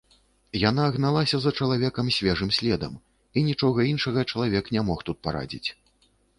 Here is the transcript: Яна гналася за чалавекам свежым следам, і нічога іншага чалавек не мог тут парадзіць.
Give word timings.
Яна 0.69 0.85
гналася 0.95 1.37
за 1.43 1.51
чалавекам 1.59 2.09
свежым 2.17 2.49
следам, 2.59 2.97
і 3.37 3.45
нічога 3.53 3.79
іншага 3.93 4.27
чалавек 4.31 4.75
не 4.77 4.81
мог 4.91 4.99
тут 5.11 5.17
парадзіць. 5.29 5.67